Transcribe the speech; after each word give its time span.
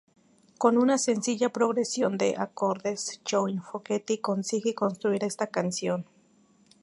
Con 0.57 0.79
una 0.79 0.97
sencilla 0.97 1.49
progresión 1.53 2.17
de 2.17 2.33
acordes, 2.35 3.21
John 3.29 3.61
Fogerty 3.61 4.17
consigue 4.17 4.73
construir 4.73 5.23
esta 5.23 5.45
canción. 5.45 6.07